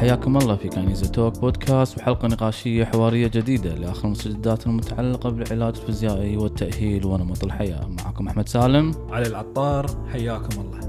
[0.00, 6.36] حياكم الله في كنيزة توك بودكاست وحلقة نقاشية حوارية جديدة لآخر المستجدات المتعلقة بالعلاج الفيزيائي
[6.36, 7.88] والتأهيل ونمط الحياة.
[7.88, 8.94] معكم أحمد سالم.
[9.10, 10.80] علي العطار حياكم الله.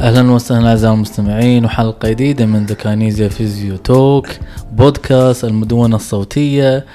[0.00, 4.26] أهلا وسهلا أعزائي المستمعين وحلقة جديدة من دكانيزيا فيزيو توك
[4.72, 6.86] بودكاست المدونة الصوتية.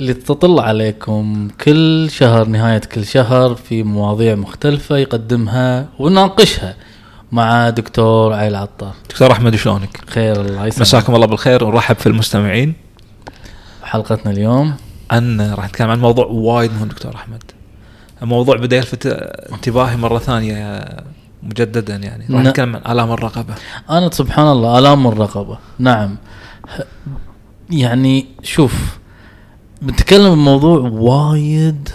[0.00, 6.76] اللي تطل عليكم كل شهر نهاية كل شهر في مواضيع مختلفة يقدمها ونناقشها
[7.32, 10.80] مع دكتور علي العطار دكتور أحمد شلونك؟ خير الله يسلمك.
[10.80, 11.64] مساكم الله بالخير.
[11.64, 12.74] ونرحب في المستمعين.
[13.82, 14.74] حلقتنا اليوم؟
[15.12, 17.42] أن راح نتكلم عن موضوع وايد مهم دكتور أحمد.
[18.22, 19.06] الموضوع بدأ يلفت
[19.52, 20.86] انتباهي مرة ثانية
[21.42, 22.24] مجددا يعني.
[22.30, 22.42] راح.
[22.42, 23.54] نتكلم عن آلام الرقبة.
[23.90, 25.58] أنا سبحان الله آلام الرقبة.
[25.78, 26.16] نعم.
[27.70, 28.98] يعني شوف
[29.84, 31.88] بنتكلم بموضوع وايد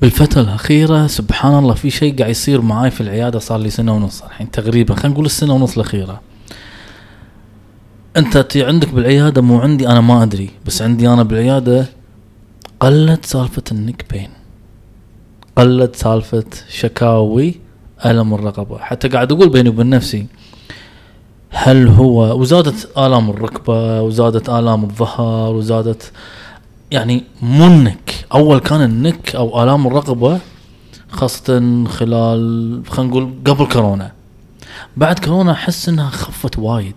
[0.00, 1.06] بالفترة الأخيرة.
[1.06, 4.94] سبحان الله في شيء قاعد يصير معاي في العيادة صار لي سنة ونص الحين تقريبا.
[4.94, 6.20] خلينا نقول السنة ونص الأخيرة.
[8.16, 10.50] أنت عندك بالعيادة مو عندي أنا ما أدري.
[10.66, 11.86] بس عندي أنا بالعيادة
[12.80, 14.30] قلت سالفة النك بين.
[15.56, 17.54] قلت سالفة شكاوي
[18.06, 18.78] ألم الرقبة.
[18.78, 20.26] حتى قاعد أقول بيني وبين نفسي
[21.54, 26.12] هل هو وزادت آلام الركبة وزادت آلام الظهر وزادت
[26.90, 30.38] يعني مو النك أول كان النك أو آلام الرقبة
[31.10, 34.12] خاصة خلال خلينا نقول قبل كورونا.
[34.96, 36.94] بعد كورونا أحس إنها خفت وايد.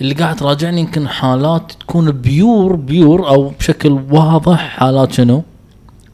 [0.00, 5.42] اللي قاعد تراجعني يمكن حالات تكون بيور بيور أو بشكل واضح حالات شنو؟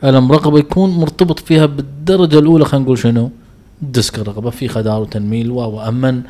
[0.04, 3.30] ألم رقبة يكون مرتبط فيها بالدرجة الأولى خلينا نقول شنو؟
[3.82, 6.22] ديسك الرقبة في خدار وتنميل و وأمن.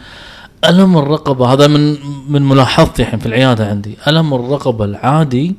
[0.69, 1.97] ألم الرقبة؟ هذا من
[2.29, 3.97] من ملاحظتي الحين في العيادة عندي.
[4.09, 5.55] ألم الرقبة العادي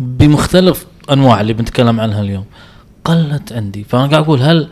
[0.00, 2.44] بمختلف أنواع اللي بنتكلم عنها اليوم.
[3.04, 4.68] قلت عندي فأنا قاعد أقول هل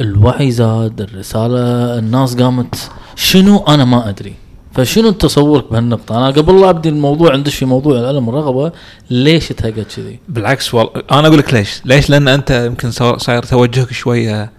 [0.00, 4.34] الوعي زاد الرسالة الناس قامت؟ شنو؟ أنا ما أدري.
[4.72, 8.72] فشنو تصورك بهالنقطة؟ أنا قبل لا أبدي الموضوع ندش في موضوع الألم الرقبة؟
[9.10, 13.92] ليش تهقت كذي؟ بالعكس والله أنا أقول لك ليش؟ ليش؟ لأن أنت يمكن صاير توجهك
[13.92, 14.57] شوية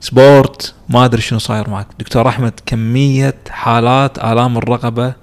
[0.00, 1.86] sport ما أدري شنو صاير معك.
[1.98, 5.14] دكتور أحمد كمية حالات آلام الرقبه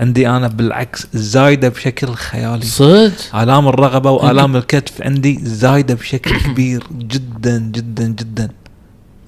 [0.00, 2.64] عندي أنا بالعكس زايدة بشكل خيالي.
[2.64, 8.50] صدق؟ آلام الرقبة وآلام الكتف عندي زايدة بشكل كبير جدا جدا جدا.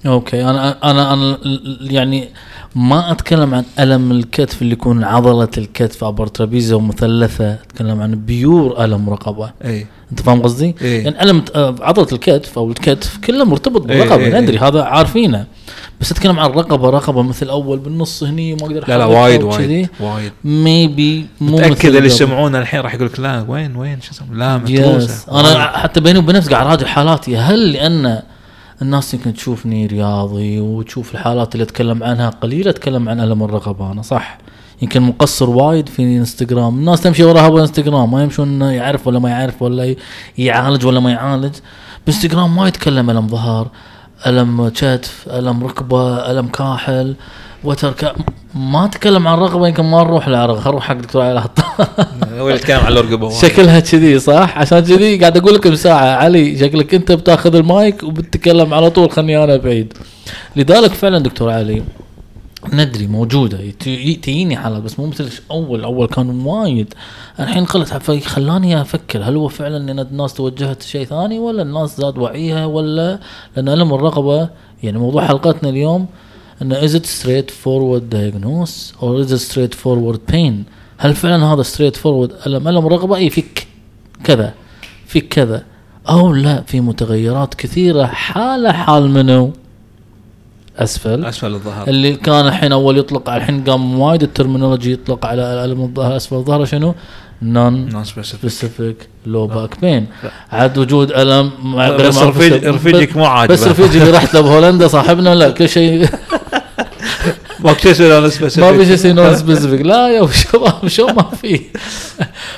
[0.06, 1.38] okay أنا أنا أنا
[1.80, 2.28] يعني
[2.74, 8.84] ما أتكلم عن ألم الكتف اللي يكون عضلة الكتف upper trapezius ومثلثة أتكلم عن pure
[8.84, 11.04] ألم رقبة إي أنت فاهم قصدي؟ إيه.
[11.04, 14.68] يعني ألم آه، عضلة الكتف أو الكتف كله مرتبط بالرقبة إيه، ندري إيه.
[14.68, 15.46] هذا عارفينه
[16.00, 19.42] بس أتكلم عن رقبة رقبة مثل أول بالنص هني وما أقدر لا لا وايد.
[19.42, 22.06] وايد وايد ميبي مو متأكد مثل اللي.
[22.06, 26.00] يسمعونا الحين راح يقول لك لا وين وين شو اسمه لا متروسة يس أنا حتى
[26.00, 28.22] بيني وبين نفسي قاعد أراجع حالاتي هل لأن
[28.82, 34.02] الناس يمكن تشوفني رياضي وتشوف الحالات اللي أتكلم عنها قليل أتكلم عن الم الرقبه أنا
[34.02, 34.38] صح.
[34.82, 36.78] يمكن مقصر وايد في إنستغرام.
[36.78, 39.94] الناس تمشي وراها بالانستغرام ما يمشون يعرف ولا ما يعرف ولا
[40.38, 41.54] يعالج ولا ما يعالج.
[42.06, 43.68] بإنستغرام ما يتكلم ألم ظهر
[44.26, 47.16] ألم كتف ألم ركبة ألم كاحل.
[47.64, 48.14] وتر كا-
[48.54, 51.66] ما أتكلم عن رقبه يمكن ما نروح لعرق نروح حق دكتور علي العطار
[52.38, 53.36] هو اللي يتكلم عن الرقبة وايد.
[53.38, 58.74] شكلها كذي صح؟ عشان كذي قاعد أقول لكم ساعة علي شكلك أنت بتاخذ المايك وبتتكلم
[58.74, 59.92] على طول خلني أنا بعيد.
[60.56, 61.82] لذلك فعلا دكتور علي
[62.72, 66.94] ندري موجودة تجيني حالات بس مو مثل اول اول كان وايد.
[67.40, 67.92] الحين قلت
[68.26, 73.18] خلاني أفكر هل هو فعلا إن الناس توجهت شيء ثاني ولا الناس زاد وعيها ولا؟
[73.56, 74.48] لأن ألم الرقبه
[74.82, 76.06] يعني موضوع حلقتنا اليوم
[76.62, 80.64] أن is it straight forward diagnose or is it straight forward pain?
[80.98, 83.66] هل فعلا هذا straight forward الم ألم الرقبه اي فيك
[84.24, 84.54] كذا
[85.06, 85.64] فيك كذا.
[86.08, 89.52] أو لا في متغيرات كثيرة حاله حال منو؟
[90.78, 91.24] أسفل.
[91.24, 91.88] أسفل الظهر.
[91.88, 96.36] اللي كان الحين أول يطلق الحين قام وايد ال terminology يطلق على الم الظهر أسفل
[96.36, 96.94] الظهر شنو؟
[97.42, 100.06] non specific low back pain
[100.52, 101.50] عاد وجود ألم
[101.98, 102.18] بس.
[102.18, 103.54] رفيجك مو عاجبة.
[103.54, 106.08] بس رفيجي اللي رحت له بهولندا صاحبنا لا كل شيء.
[107.60, 111.22] ماكو شيء اسمه non ما specific في شيء non specific لا يا شباب شو ما
[111.22, 111.60] في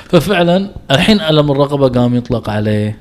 [0.09, 2.97] ففعلا الحين الم الرقبه قام يطلق عليه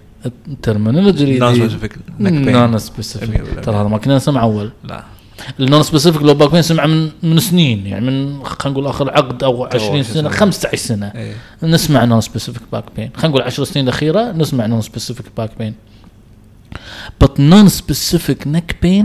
[0.48, 5.04] ال terminology non الجديد specific non specific ترى هذا ما كنا نسمع اول لا
[5.60, 9.10] ال non specific low back pain سمع من من سنين يعني من خلينا نقول اخر
[9.10, 10.38] عقد أو 20 شو سنه اسمه.
[10.38, 14.80] 15 سنه اي نسمع non specific back pain خلينا نقول 10 سنين الاخيره نسمع non
[14.80, 15.74] specific back pain
[17.24, 19.04] but non specific neck pain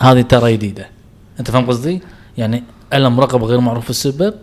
[0.00, 0.88] هذه ترى جديده
[1.40, 2.00] أنت فاهم قصدي؟
[2.38, 2.62] يعني
[2.94, 4.34] ألم رقبه غير معروف السبب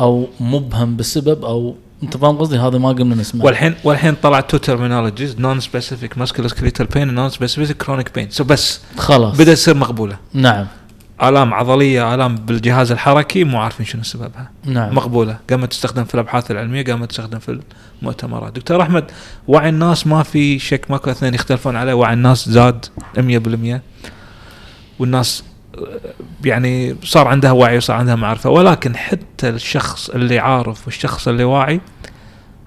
[0.00, 3.44] أو مبهم بالسبب أو أنت فاهم قصدي؟ هذا ما قمنا نسمع.
[3.44, 8.80] والحين والحين طلعت تو terminologies non specific musculoskeletal pain non specific chronic pain so بس
[8.96, 9.36] خلاص.
[9.36, 10.16] بدأت تصير مقبولة.
[10.32, 10.66] نعم.
[11.22, 14.50] آلام عضلية آلام بالجهاز الحركي مو عارفين شنو سببها.
[14.64, 14.94] نعم.
[14.94, 15.38] مقبولة.
[15.50, 17.60] قامت تستخدم في الأبحاث العلمية قامت تستخدم في
[18.02, 18.52] المؤتمرات.
[18.52, 19.04] دكتور أحمد
[19.48, 21.94] وعي الناس ما في شك ماكو اثنين يختلفون عليه.
[21.94, 22.86] وعي الناس زاد
[23.18, 23.80] 100%
[24.98, 25.44] والناس
[26.44, 31.80] يعني صار عندها وعي وصار عندها معرفة ولكن حتى الشخص اللي عارف والشخص اللي واعي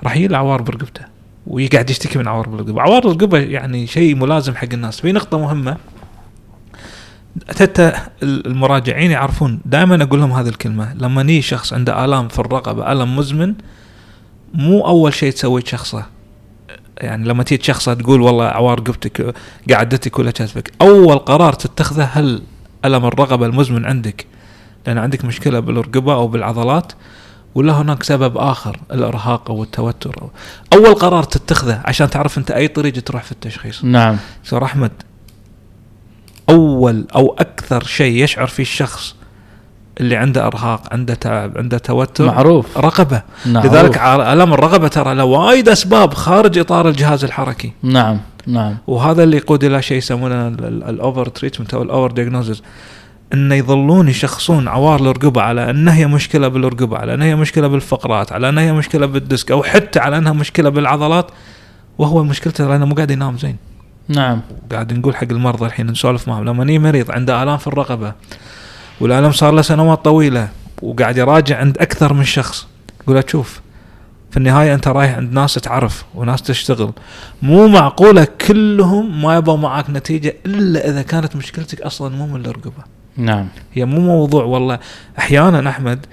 [0.04, 1.02] راح يجي عوار برقبته
[1.48, 5.02] ويقعد يشتكي من عوار بالرقبه عوار الرقبه يعني شيء ملازم حق الناس.
[5.02, 5.78] في نقطة مهمة
[7.60, 7.94] حتى
[8.24, 13.16] المراجعين يعرفون دائما أقول لهم هذه الكلمة لما ني شخص عنده آلام في الرقبة الم
[13.16, 13.54] مزمن
[14.54, 16.06] مو أول شيء تسوي تشخصه
[16.98, 19.36] يعني لما تيجي تشخصه تقول والله عوار رقبتك
[19.72, 22.42] قعدتك ولا كتفك أول قرار تتخذه هل
[22.86, 24.26] ألم الرقبه المزمن عندك؟
[24.88, 26.94] لأن عندك مشكلة بالرقبة أو بالعضلات
[27.56, 30.16] ولا هناك سبب آخر الإرهاق أو التوتر.
[30.22, 30.30] أو
[30.74, 33.84] أول قرار تتخذه عشان تعرف أنت أي طريق تروح في التشخيص.
[33.84, 34.18] نعم.
[34.44, 34.92] دكتور أحمد
[36.50, 39.16] أول أو أكثر شيء يشعر فيه الشخص
[40.00, 42.78] اللي عنده إرهاق عنده تعب عنده توتر معروف.
[42.78, 43.22] رقبة.
[43.46, 43.74] معروف.
[43.74, 47.72] لذلك ألم الرقبه ترى له وايد أسباب خارج إطار الجهاز الحركي.
[47.84, 48.20] نعم.
[48.48, 48.78] نعم.
[48.88, 52.62] وهذا اللي يقود إلى شيء يسمونه ال over treatment أو ال over diagnosis
[53.34, 58.32] إنه يظلون يشخصون عوار الرقبه على ان هي مشكلة بالرقبه على ان هي مشكلة بالفقرات
[58.32, 61.32] على ان هي مشكلة بال disc أو حتى على إنها مشكلة بالعضلات.
[61.98, 63.56] وهو مشكلته لأنه مو قاعد ينام زين.
[64.10, 64.42] نعم.
[64.72, 68.14] قاعد نقول حق المرضى الحين نسولف معهم لما يجي مريض عنده آلام في الرقبة
[69.02, 70.50] والالم صار له سنوات طويلة
[70.82, 72.68] وقاعد يراجع عند أكثر من شخص
[73.04, 73.62] يقول له شوف
[74.32, 76.92] في النهاية أنت رايح عند ناس تعرف وناس تشتغل.
[77.42, 82.84] مو معقولة كلهم ما يبغوا معك نتيجة إلا إذا كانت مشكلتك أصلا مو من الرقبة.
[83.18, 83.48] نعم.
[83.74, 84.80] هي مو موضوع والله.
[85.20, 86.06] أحيانا أحمد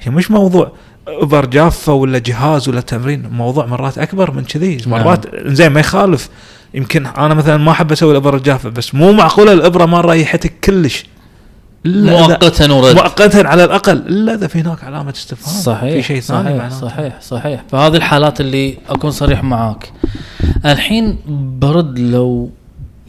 [0.00, 0.72] هي مش موضوع
[1.08, 4.76] ابر جافة ولا جهاز ولا تمرين موضوع مرات أكبر من كذي.
[4.76, 4.90] نعم.
[4.90, 6.28] مرات زين ما يخالف.
[6.74, 11.04] يمكن أنا مثلا ما أحب أسوي الابره الجافة بس مو معقولة الإبرة ما ريحتك كلش.
[11.86, 12.94] مؤقتا ورد.
[12.94, 13.96] مؤقتا على الأقل.
[13.96, 15.62] الا اذا في هناك علامة استفهام.
[15.62, 16.80] صحيح في شيء ثاني صحيح معناته.
[16.80, 17.64] صحيح صحيح.
[17.70, 19.92] فهذه الحالات اللي أكون صريح معاك.
[20.64, 21.18] الحين
[21.58, 22.50] برد لو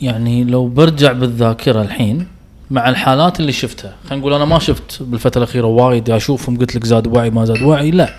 [0.01, 2.27] يعني لو برجع بالذاكرة الحين
[2.72, 3.95] مع الحالات اللي شفتها.
[4.10, 7.62] خلينا نقول أنا ما شفت بالفترة الأخيرة وايد أشوفهم قلت لك زاد وعي ما زاد
[7.62, 8.10] وعي لا.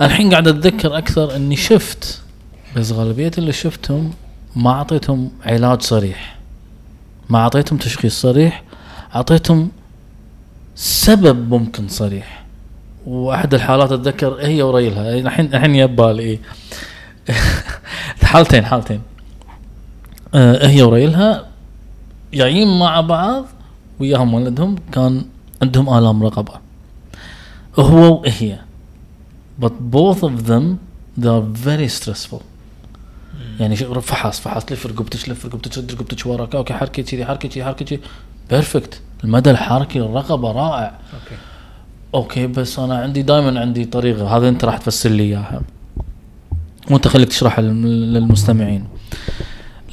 [0.00, 2.22] الحين قاعد أتذكر أكثر إني شفت
[2.76, 4.12] بس غالبية اللي شفتهم
[4.56, 6.36] ما أعطيتهم علاج صريح.
[7.30, 8.62] ما أعطيتهم تشخيص صريح
[9.16, 9.70] أعطيتهم
[10.74, 12.44] سبب ممكن صريح.
[13.06, 15.14] وأحد الحالات أتذكر هي وريلها.
[15.14, 16.38] الحين الحين يبالي إيه.
[18.22, 19.00] حالتين حالتين.
[20.34, 21.46] آه هي وريلها.
[22.34, 23.44] جايين مع بعض
[24.00, 24.76] وياهم ولدهم.
[24.92, 25.24] كان
[25.62, 26.52] عندهم آلام رقبة.
[27.78, 28.58] هو وهي.
[29.62, 30.64] But both of them
[31.20, 32.42] they are very stressful.
[33.60, 34.72] يعني فحص فحص.
[34.72, 38.00] لف رقبتك لف رقبتك شد رقبتك وراك؟ okay حركي كذي حركي كذي حركي كذي.
[38.50, 40.98] perfect المدى الحركي للرقبة رائع.
[41.14, 41.36] okay.
[42.14, 44.36] okay بس أنا عندي دائما عندي طريقة.
[44.36, 45.62] هذا أنت راح تفسر لي إياها.
[46.90, 48.84] وأنت خليك تشرح للم- للمستمعين.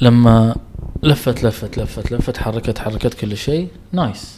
[0.00, 0.56] لما
[1.02, 3.68] لفت لفت لفت لفت حركت حركت كل شيء.
[3.92, 4.34] nice.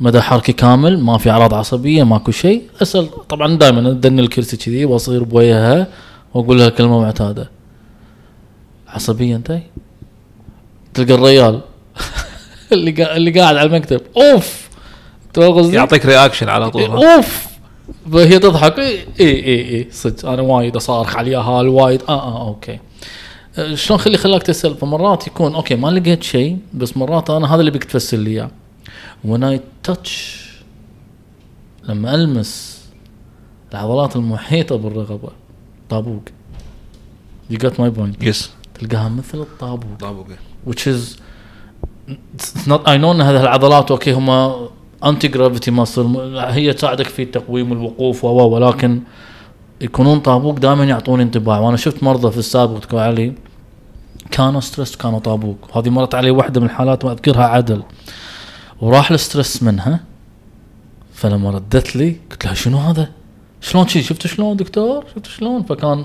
[0.00, 2.62] مدى حركي كامل ما في أعراض عصبية ماكو شيء.
[2.82, 3.26] أسأل.
[3.28, 5.86] طبعا دائما أدني الكرسي كذي وأصير بوجهها
[6.34, 7.50] وأقول لها كلمة معتادة.
[8.88, 9.58] عصبية أنت؟
[10.94, 11.60] تلقى الريال.
[12.72, 13.16] اللي.
[13.16, 14.00] اللي قاعد على المكتب.
[14.16, 14.68] أوف!
[15.36, 17.46] قصدي؟ يعطيك reaction على طول؟ أوف!
[18.12, 18.78] فهي تضحك.
[18.78, 20.28] إي إي إي إي صدق.
[20.28, 22.02] أنا وايد أصارخ عليها هال وايد.
[22.08, 22.78] آه آه okay.
[23.58, 27.60] أه، شلون خلي خلاك تسأل؟ فمرات يكون okay ما لقيت شيء بس مرات أنا هذا
[27.60, 28.50] اللي بيك تفسر لي إياه.
[29.26, 29.60] When I
[29.90, 30.08] touch
[31.88, 32.80] لما ألمس
[33.72, 35.30] العضلات المحيطة بالرقبه
[35.90, 36.22] طابوق.
[37.52, 38.22] You got my point.
[38.22, 39.98] yes تلقاها مثل الطابوق.
[40.00, 40.26] طابوق.
[40.66, 41.18] Which is
[42.68, 44.68] I know إن هذه العضلات okay هما
[45.04, 49.00] anti gravity muscle هي تساعدك في تقويم الوقوف و ولكن
[49.80, 53.34] يكونون طابوق دائما يعطوني انطباع وأنا شفت مرضى في السابق تقول علي
[54.30, 57.82] كانوا stress كانوا طابوق هذه مرت علي واحدة من الحالات ما أذكرها عدل
[58.80, 60.00] وراح ال stress منها
[61.14, 63.10] فلما ردت لي قلت لها شنو هذا؟
[63.60, 66.04] شلون شي شفت شلون دكتور؟ شفت شلون؟ فكان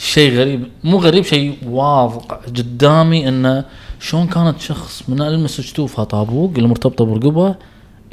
[0.00, 0.68] شيء غريب.
[0.84, 3.64] مو غريب شيء واضح قدامي انه
[4.00, 7.54] شلون كانت شخص من ألمس جتوفها طابوق المرتبطه برقبه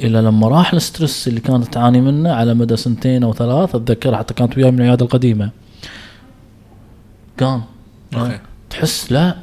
[0.00, 4.16] إلى لما راح ال stress اللي كانت تعاني منه على مدى سنتين أو ثلاث أتذكر
[4.16, 5.50] حتى كانت وياي من العيادة القديمة.
[7.40, 7.62] قام.
[8.70, 9.36] تحس لا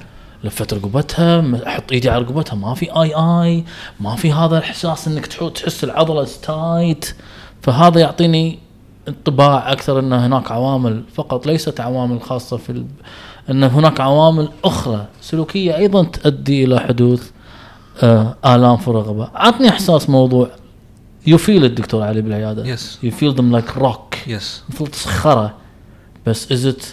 [0.43, 3.63] لفت رقبتها أحط إيدي على رقبتها ما في آي آي
[3.99, 7.15] ما في هذا الإحساس إنك تحس العضلة tight
[7.61, 8.59] فهذا يعطيني
[9.07, 12.85] انطباع أكثر أن هناك عوامل فقط ليست عوامل خاصة في ال...
[13.49, 17.31] أن هناك عوامل أخرى سلوكية أيضا تؤدي إلى حدوث
[18.03, 19.29] آه آلام في الرقبة.
[19.35, 20.49] عطني إحساس موضوع
[21.27, 22.65] you feel الدكتور علي بالعيادة.
[22.65, 25.53] yes you feel them like rock yes مثل صخره
[26.27, 26.85] بس is it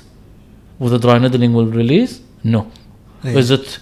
[0.83, 2.12] with the dry needling will release?
[2.45, 2.61] No.
[3.25, 3.42] إيه.
[3.42, 3.78] is it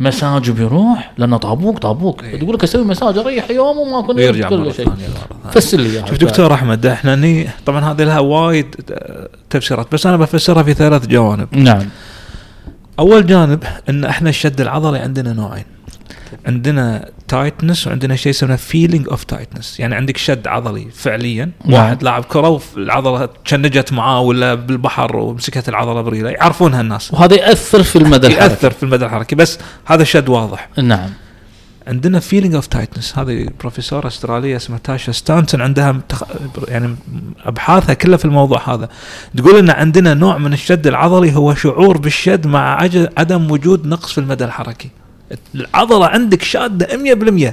[0.00, 2.22] massage بيروح لأنه طابوق طابوق.
[2.22, 2.38] إيه.
[2.38, 4.90] تقول لك أسوي مساج أريح يوم وما كنت ويرجع كل شيء.
[5.52, 10.16] فسر لي شوف دكتور أحمد إحنا ني طبعا هذه لها وايد آه، تفسيرات بس أنا
[10.16, 11.48] بفسرها في ثلاث جوانب.
[11.52, 11.88] نعم.
[12.98, 15.64] أول جانب إن إحنا الشد العضلي عندنا نوعين.
[16.46, 21.50] عندنا tightness وعندنا شيء يسمونه feeling of tightness يعني عندك شد عضلي فعليا.
[21.64, 21.74] نعم.
[21.74, 27.14] واحد لاعب كرة والعضلة تشنجت معاه ولا بالبحر ومسكت العضلة بريله يعرفونها الناس.
[27.14, 28.52] وهذا يأثر في المدى الحركي.
[28.52, 29.36] يأثر في المدى الحركي.
[29.36, 30.68] بس هذا شد واضح.
[30.78, 31.10] نعم.
[31.86, 36.22] عندنا feeling of tightness هذه بروفيسوره أسترالية اسمها تاشا ستانتون عندها متخ...
[36.68, 36.96] يعني
[37.44, 38.88] أبحاثها كلها في الموضوع هذا.
[39.36, 42.88] تقول إن عندنا نوع من الشد العضلي هو شعور بالشد مع.
[43.18, 44.90] عدم وجود نقص في المدى الحركي.
[45.54, 46.86] العضلة عندك شادة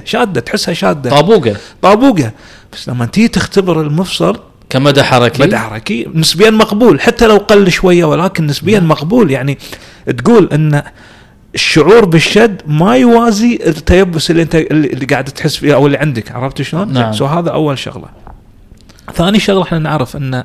[0.04, 2.30] شادة تحسها شادة طابوقة طابوقة
[2.72, 8.04] بس لما تيجي تختبر المفصل كمدى حركي مدى حركي نسبيا مقبول حتى لو قل شوية
[8.04, 8.88] ولكن نسبيا نعم.
[8.88, 9.58] مقبول يعني
[10.18, 10.82] تقول إن
[11.54, 16.62] الشعور بالشد ما يوازي التيبس اللي انت اللي قاعد تحس فيه أو اللي عندك عرفت
[16.62, 17.12] شلون؟ نعم.
[17.12, 18.08] so هذا أول شغلة.
[19.14, 20.44] ثاني شغلة إحنا نعرف إن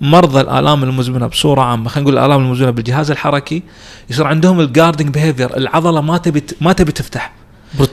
[0.00, 1.88] مرضى الآلام المزمنة بصورة عامة.
[1.88, 3.62] خلينا نقول الآلام المزمنة بالجهاز الحركي
[4.10, 7.32] يصير عندهم ال guarding behavior العضلة ما تبي ما تبي تفتح.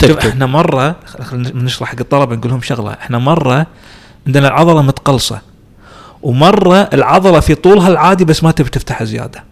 [0.01, 2.91] إحنا مرة خلينا نشرح حق الطلبة نقول لهم شغلة.
[2.91, 3.67] إحنا مرة
[4.27, 5.41] عندنا العضلة متقلصة
[6.23, 9.43] ومرة العضلة في طولها العادي بس ما تبي تفتحها زيادة.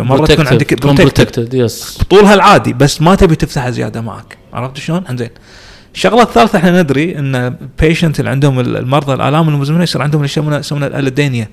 [0.00, 0.86] مرة تكون عندك.
[0.86, 4.38] protected yes طولها العادي بس ما تبي تفتحها زيادة معك.
[4.52, 5.30] عرفت شلون؟ إنزين.
[5.94, 10.56] الشغلة الثالثة إحنا ندري إن patient اللي عندهم المرضى الآلام المزمنة يصير عندهم اللي يسمونه
[10.56, 11.48] يسمونه ال allodynia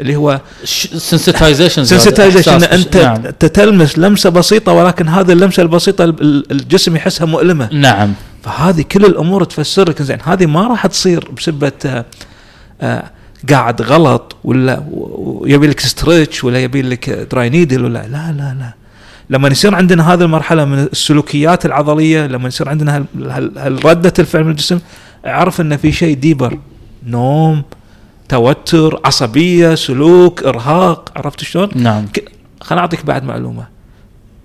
[0.00, 3.16] اللي هو sensitization sensitization ان أنت نعم.
[3.16, 7.68] تتلمس لمسة بسيطة ولكن هذه اللمسة البسيطة ال- الجسم يحسها مؤلمة.
[7.72, 8.12] نعم.
[8.44, 12.04] فهذه كل الأمور تفسر لك زين هذه ما راح تصير بسبه آه،
[12.80, 13.04] آه،
[13.50, 18.72] قاعد غلط ولا ويبي لك stretch ولا يبي لك dry needle ولا لا لا لا.
[19.30, 24.44] لما يصير عندنا هذه المرحلة من السلوكيات العضلية لما يصير عندنا هال- هال- هالردة الفعل
[24.44, 24.78] من الجسم
[25.26, 26.58] أعرف إن في شيء ديبر
[27.06, 27.62] نوم
[28.30, 32.06] توتر عصبية سلوك إرهاق عرفت شلون؟ نعم.
[32.60, 33.66] خليني أعطيك بعد معلومة.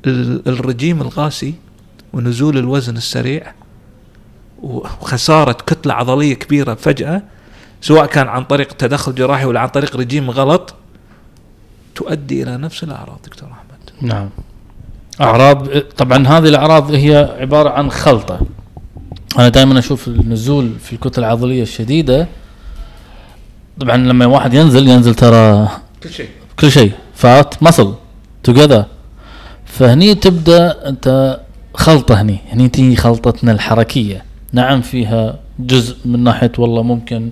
[0.06, 1.54] ال- الرجيم القاسي
[2.14, 3.54] ونزول الوزن السريع
[4.64, 7.22] وخسارة كتلة عضلية كبيرة فجأة
[7.82, 10.76] سواء كان عن طريق تدخل جراحي ولا عن طريق رجيم غلط
[11.96, 14.12] تؤدي إلى نفس الأعراض دكتور أحمد.
[14.12, 14.30] نعم.
[15.22, 18.40] أعراض طبعا هذه الأعراض هي عبارة عن خلطة.
[19.40, 22.28] أنا دائما أشوف النزول في الكتلة العضلية الشديدة
[23.80, 25.68] طبعا لما واحد ينزل ينزل ترى
[26.04, 26.30] كل شيء.
[26.60, 26.92] كل شيء.
[27.16, 27.94] فات مصل.
[28.44, 28.86] توجذر
[29.66, 31.40] فهني تبدأ أنت
[31.74, 32.40] خلطة هني.
[32.52, 34.24] هني تيجي خلطتنا الحركية.
[34.54, 37.30] نعم فيها جزء من ناحية والله ممكن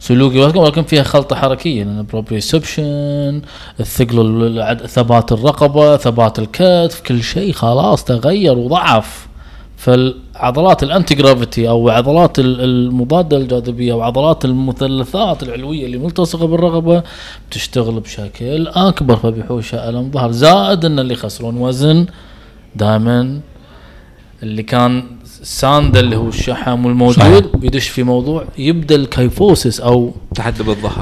[0.00, 1.84] سلوكي ولكن فيها خلطة حركية.
[1.84, 3.42] لأن proprioception
[3.80, 9.26] الثقل ثبات الرقبة ثبات الكتف كل شيء خلاص تغير وضعف.
[9.76, 16.46] فالعضلات ال anti gravity أو عضلات ال- المضادة للجاذبيه أو عضلات المثلثات العلوية اللي ملتصقة
[16.46, 17.02] بالرقبه
[17.50, 22.06] بتشتغل بشكل أكبر فبيحوشها ألم ظهر زائد إن اللي يخسرون وزن
[22.76, 23.40] دائما
[24.42, 25.02] اللي كان
[25.42, 27.20] ساند اللي هو الشحم والموجود.
[27.54, 30.12] بيدش في موضوع يبدأ ال kyphosis أو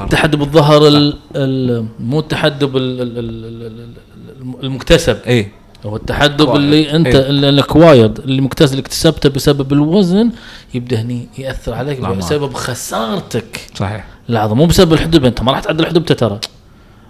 [0.09, 0.87] تحدب الظهر.
[0.87, 5.17] ال ال مو التحدب ال ال ال ال المكتسب.
[5.27, 5.51] اي
[5.85, 6.55] هو التحدب Acquired.
[6.55, 7.29] اللي أنت إيه.
[7.29, 10.31] ال acquired اللي مكتسب اللي اكتسبته بسبب الوزن
[10.73, 12.15] يبدأ هني يأثر عليك لا ما.
[12.15, 13.67] بسبب خسارتك.
[13.75, 14.05] صحيح.
[14.29, 16.39] العضله مو بسبب الحدب أنت ما راح تعدل حدبته ترى.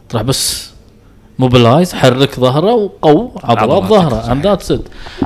[0.10, 0.70] تروح بس
[1.40, 4.32] mobilize حرك ظهره وقو عضلات ظهره.
[4.32, 4.74] and that's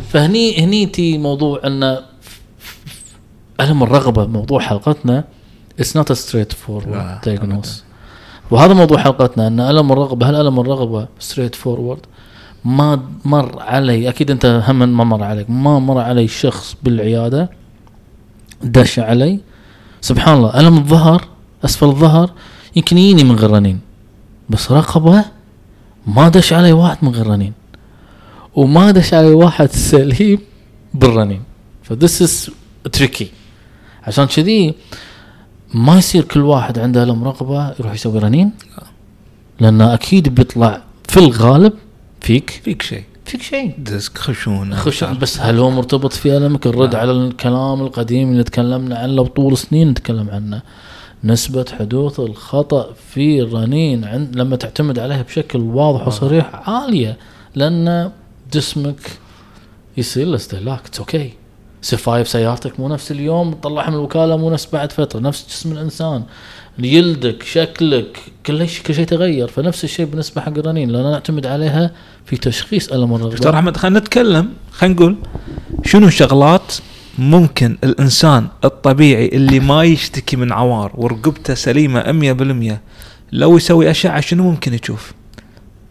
[0.10, 1.98] فهني هني تي موضوع ان
[3.62, 5.24] الم الرقبة موضوع حلقتنا
[5.80, 7.84] it's not straightforward diagnose
[8.52, 12.00] وهذا موضوع حلقتنا ان ألم الرقبة هل ألم الرقبة؟ straightforward
[12.66, 17.50] ما مر علي أكيد أنت هم ما مر عليك ما مر علي شخص بالعيادة
[18.64, 19.40] دش علي.
[20.02, 21.28] سبحان الله ألم الظهر؟
[21.66, 22.32] أسفل الظهر
[22.76, 23.80] يمكن يجيني من غير رنين
[24.50, 25.26] بس رقبة
[26.08, 27.54] ما دش علي واحد من غير رنين
[28.56, 30.40] وما دش علي واحد سليم
[30.94, 31.42] بالرنين.
[31.84, 32.50] ف this is
[32.92, 33.32] tricky
[34.04, 34.74] عشان كذي
[35.74, 38.52] ما يصير كل واحد عنده ألم رقبة يروح يسوي رنين
[39.60, 41.74] لأن أكيد بيطلع في الغالب
[42.22, 43.04] فيك؟ فيك شيء.
[43.26, 43.74] فيك شيء.
[43.78, 44.76] disc خشونة.
[44.76, 47.00] خش بس هل هو مرتبط في المك الرد لا.
[47.00, 50.62] على الكلام القديم اللي تكلمنا عنه طول سنين نتكلم عنه.
[51.24, 57.18] نسبة حدوث الخطأ في الرنين عند لما تعتمد عليها بشكل واضح وصريح عالية
[57.56, 58.12] لأن
[58.54, 59.12] جسمك
[59.98, 60.86] يصير له استهلاك.
[60.86, 61.34] it's okay
[61.82, 66.24] سفايف سيارتك مو نفس اليوم تطلعها من الوكالة مو نفس بعد فترة نفس جسم الإنسان.
[66.82, 69.48] جلدك شكلك كل شيء كل شيء تغير.
[69.48, 70.90] فنفس الشيء بالنسبة حق الرنين.
[70.90, 71.92] لأن نعتمد عليها
[72.26, 74.50] في تشخيص ألم دكتور الرقبة أحمد خلينا نتكلم.
[74.72, 75.16] خلينا نقول
[75.86, 76.74] شنو شغلات
[77.18, 82.02] ممكن الإنسان الطبيعي اللي ما يشتكي من عوار ورقبته سليمة
[82.74, 82.78] 100%
[83.32, 85.14] لو يسوي أشعة شنو ممكن يشوف؟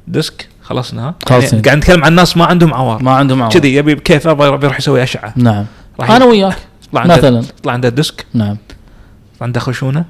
[0.08, 1.52] disc؟ خلصنا؟ خلاص.
[1.52, 3.02] يعني قاعد نتكلم عن ناس ما عندهم عوار.
[3.02, 3.52] ما عندهم عوار.
[3.52, 5.32] كذي يبي كيف يبي يروح يسوي أشعة.
[5.36, 5.66] نعم.
[6.00, 6.56] راح أنا وياك.
[6.94, 7.38] عنده مثلا.
[7.38, 8.56] يطلع عنده disc؟ نعم.
[9.40, 10.04] عنده خشونة؟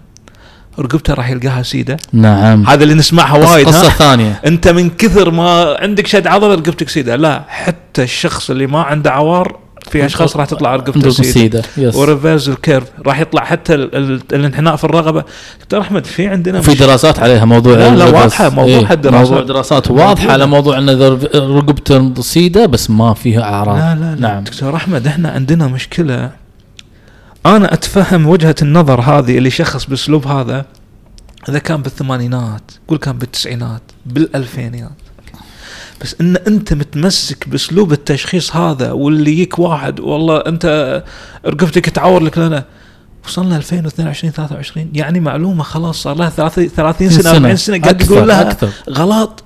[0.78, 1.96] رقبته راح يلقاها سيدة.
[2.12, 2.66] نعم.
[2.66, 4.40] هذا اللي نسمعها وايد قصة ها؟ ثانية.
[4.46, 7.16] أنت من كثر ما عندك شد عضله رقبتك سيدة.
[7.16, 9.58] لا حتى الشخص اللي ما عنده عوار
[9.90, 11.32] في أشخاص راح تطلع رقبته سيدة.
[11.32, 15.24] سيدة yes و reverse ال curve راح يطلع حتى ال ال الانحناء في الرقبة.
[15.60, 18.04] دكتور أحمد في عندنا في دراسات عليها موضوع لا، لا،.
[18.04, 19.30] واضحة، موضوع إيه، هالدراسات.
[19.30, 20.32] موضوع دراسات موجودة.
[20.32, 20.90] على موضوع إن
[21.34, 23.76] رقبته سيدة بس ما فيها أعراض.
[23.76, 24.20] لا لا لا.
[24.20, 24.44] نعم.
[24.44, 26.30] دكتور أحمد إحنا عندنا مشكلة
[27.46, 30.64] أنا أتفهم وجهة النظر هذه اللي شخص بأسلوب هذا.
[31.48, 34.90] إذا كان بالثمانينات قول كان بالتسعينات بالألفينيات.
[36.02, 40.66] بس إن أنت متمسك بأسلوب التشخيص هذا واللي يجيك واحد والله أنت
[41.46, 42.38] رقبتك تعور لك.
[42.38, 42.64] لنا
[43.26, 48.10] وصلنا 2022 23 يعني معلومة خلاص صار لها 30 30 سنة 40 سنة قاعد أكثر-
[48.12, 48.68] يقول لها أكثر.
[48.90, 49.44] غلط.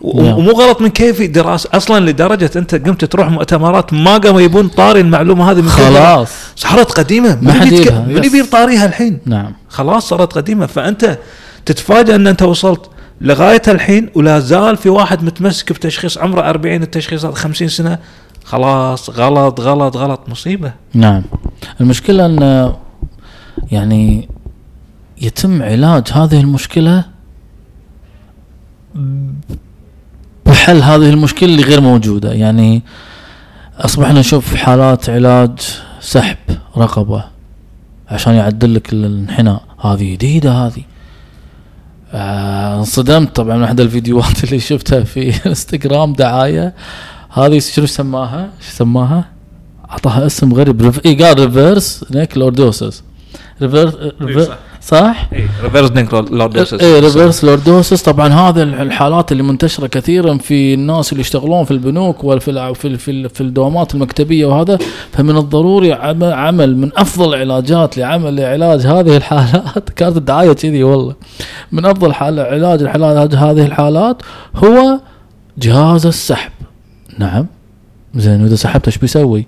[0.00, 1.70] ومو غلط من كيفي دراسة.
[1.72, 6.28] أصلا لدرجة أنت قمت تروح مؤتمرات ما قاموا يبون طاري المعلومة هذه من خلاص.
[6.56, 7.38] صارت قديمة.
[7.42, 8.24] ما حد من.
[8.24, 9.18] يبي يطاريها الحين.
[9.26, 9.52] نعم.
[9.68, 10.66] خلاص صارت قديمة.
[10.66, 11.18] فأنت
[11.66, 17.24] تتفاجئ أن أنت وصلت لغاية الحين ولا زال في واحد متمسك بتشخيص عمره 40 التشخيص
[17.24, 17.98] هذا 50 سنة.
[18.44, 20.20] خلاص غلط غلط غلط.
[20.28, 20.72] مصيبة.
[20.94, 21.22] نعم.
[21.80, 22.72] المشكلة أن
[23.72, 24.28] يعني
[25.22, 27.04] يتم علاج هذه المشكلة
[30.64, 32.82] بحل هذه المشكلة اللي غير موجودة يعني
[33.78, 35.58] أصبحنا نشوف حالات علاج
[36.00, 36.36] سحب
[36.76, 37.24] رقبة
[38.08, 40.82] عشان يعدل لك الانحناء هذه جديدة هذه
[42.12, 46.74] آه، انصدمت طبعا من أحد الفيديوهات اللي شفتها في إنستغرام دعاية
[47.30, 49.24] هذه شنو سماها؟ شو سماها؟
[49.90, 51.00] أعطاها اسم غريب.
[51.06, 53.02] اي قال reverse neck lordosis
[53.62, 54.48] reverse
[54.84, 54.96] صح.
[54.96, 55.28] صح؟
[55.62, 55.90] reverse
[56.30, 62.24] lordosis reverse lordosis طبعا هذه الحالات اللي منتشرة كثيرا في الناس اللي يشتغلون في البنوك
[62.24, 64.78] وفي في في, في الدوامات المكتبية وهذا.
[65.12, 69.88] فمن الضروري عم- عمل من أفضل العلاجات لعمل لعلاج هذه الحالات.
[69.96, 71.14] كانت الدعاية كذي والله.
[71.72, 74.22] من أفضل حال علاج الحالات هذه الحالات
[74.56, 75.00] هو
[75.58, 76.52] جهاز السحب.
[77.18, 77.46] نعم.
[78.14, 79.46] زين وإذا سحبت إيش بيسوي؟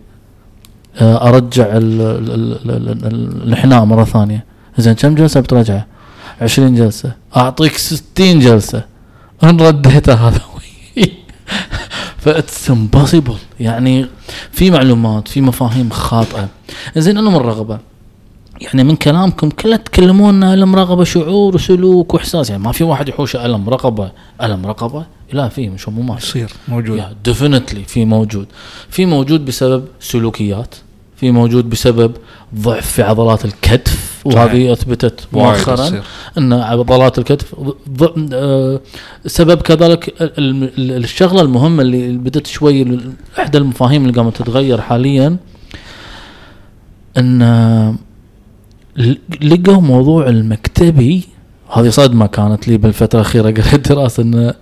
[1.00, 4.44] آه، أرجع ال- ال- ال- ال- ال- الانحناء مرة ثانية.
[4.78, 5.86] زين كم جلسة بترجعه؟
[6.40, 7.12] 20 جلسة.
[7.36, 8.84] أعطيك 60 جلسة.
[9.44, 10.40] ان رديته هذا.
[12.18, 14.06] ف it's impossible يعني
[14.52, 16.48] في معلومات في مفاهيم خاطئة.
[16.96, 17.78] زين ألم الرقبة
[18.60, 22.50] يعني من كلامكم كله تتكلمون ان ألم رقبة شعور وسلوك وإحساس.
[22.50, 24.10] يعني ما في واحد يحوش ألم رقبه
[24.42, 27.02] ألم رقبه لا في مش مو ما يصير موجود.
[27.24, 28.46] definitely في موجود.
[28.90, 30.74] في موجود بسبب سلوكيات.
[31.16, 32.12] في موجود بسبب
[32.54, 36.02] ضعف في عضلات الكتف وهذه أثبتت مؤخرا.
[36.38, 37.54] أن عضلات الكتف
[38.32, 38.80] آه،
[39.26, 42.98] سبب كذلك ال- ال- الشغلة المهمة اللي بدت شوي
[43.38, 45.36] إحدى المفاهيم اللي قامت تتغير حاليا
[47.18, 47.94] أن آه،
[49.42, 51.22] لقوا موضوع المكتبي.
[51.72, 54.52] هذه صدمه كانت لي بالفترة الأخيرة قريت دراسة أن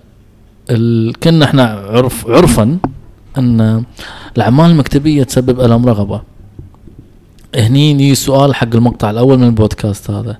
[0.69, 1.13] ال...
[1.23, 2.77] كنا إحنا عرف عرفا
[3.37, 3.83] أن
[4.37, 6.21] الأعمال المكتبية تسبب ألم رغبة.
[7.55, 10.37] هني يجي سؤال حق المقطع الأول من البودكاست هذا.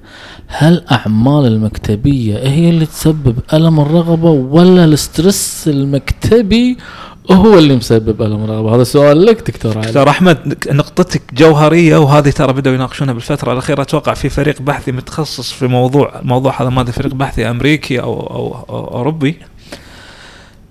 [0.47, 6.77] هل أعمال المكتبية هي اللي تسبب ألم الرقبة ولا ال stress المكتبي
[7.31, 9.87] هو اللي مسبب ألم الرقبة؟ هذا سؤال لك دكتور علي.
[9.87, 13.81] دكتور أحمد نقطتك جوهرية وهذه ترى بدأوا يناقشونها بالفترة الأخيرة.
[13.81, 18.13] أتوقع في فريق بحثي متخصص في موضوع الموضوع هذا ما أدري فريق بحثي أمريكي أو
[18.13, 19.37] أو, أو أوروبي.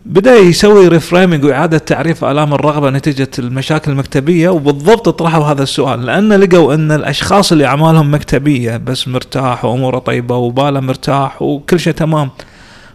[0.07, 6.07] بدأ يسوي reframing وإعادة تعريف آلام الرقبة نتيجة المشاكل المكتبية وبالضبط طرحوا هذا السؤال.
[6.07, 11.93] لأن لقوا أن الأشخاص اللي أعمالهم مكتبية بس مرتاح وأموره طيبة وباله مرتاح وكل شيء
[11.93, 12.31] تمام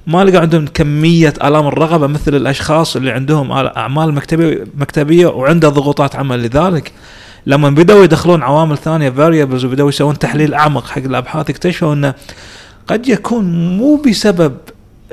[0.08, 6.15] ما لقوا عندهم كمية آلام الرغبة مثل الأشخاص اللي عندهم أعمال مكتبيه مكتبية وعنده ضغوطات
[6.15, 6.43] عمل.
[6.43, 6.91] لذلك
[7.45, 12.13] لما بدأوا يدخلون عوامل ثانية فاريبلز وبدأوا يسوون تحليل أعمق حق الأبحاث اكتشفوا انه
[12.88, 14.54] قد يكون مو بسبب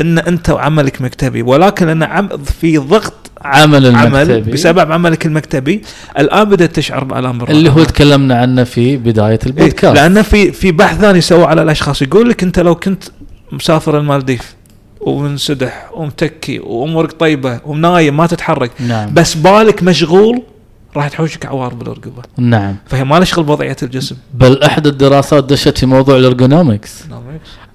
[0.00, 4.52] إن أنت عملك مكتبي ولكن ان عم في ضغط عمل عمل المكتبي.
[4.52, 5.82] بسبب عملك المكتبي.
[6.18, 9.96] الآن بدأت تشعر بالام بالرغبه اللي هو تكلمنا عنه في بداية إيه، البودكاست.
[9.96, 12.02] لأنه في في بحث ثاني سوى على الأشخاص.
[12.02, 13.04] يقول لك أنت لو كنت
[13.52, 14.54] مسافر المالديف
[15.00, 19.14] ومنسدح ومتكي وأمورك طيبة ونايم ما تتحرك نعم.
[19.14, 20.42] بس بالك مشغول
[20.96, 22.76] راح تحوشك عوار بالرقبه نعم.
[22.86, 24.16] فهي ما لها شغل بوضعية الجسم.
[24.34, 27.04] بل أحد الدراسات دشت في موضوع ال ergonomics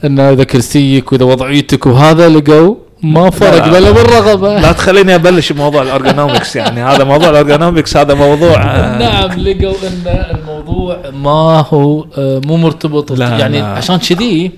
[0.05, 3.79] انه إذا كرسيك وإذا وضعيتك وهذا لقوا ما فرق لا.
[3.79, 4.59] بلا بالرقبة.
[4.59, 6.81] لا تخليني أبلش بموضوع ال ergonomics يعني.
[6.83, 12.57] هذا موضوع ال ergonomics هذا موضوع آه، نعم لقوا إن الموضوع ما هو آه، مو
[12.57, 13.11] مرتبط.
[13.11, 13.65] لا، يعني لا.
[13.67, 14.51] عشان كذي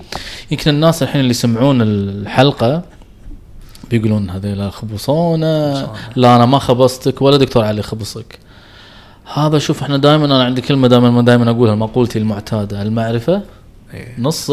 [0.50, 2.82] يمكن الناس الحين اللي يسمعون الحلقة
[3.90, 8.38] بيقولون هذول خبصونا لا أنا ما خبصتك ولا دكتور علي خبصك.
[9.34, 13.42] هذا شوف إحنا دائما أنا عندي كلمة دائما دائما أقولها مقولتي المعتادة المعرفة
[13.94, 14.14] إيه.
[14.18, 14.50] نص